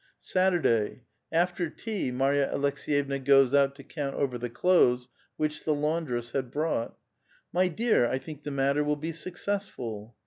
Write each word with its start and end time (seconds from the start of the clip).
Saturday.— 0.19 1.03
After 1.43 1.69
tea, 1.69 2.09
Marya 2.09 2.49
Aleks^yevna 2.51 3.23
goes 3.23 3.53
out 3.53 3.75
to 3.75 3.83
count 3.83 4.15
over 4.15 4.39
the 4.39 4.49
clothes 4.49 5.09
which 5.37 5.63
the 5.63 5.75
laundress 5.75 6.31
had 6.31 6.49
brought." 6.49 6.97
My 7.53 7.67
dear, 7.67 8.07
I 8.07 8.17
think 8.17 8.41
the 8.41 8.49
matter 8.49 8.83
will 8.83 8.95
be 8.95 9.11
successful." 9.11 10.15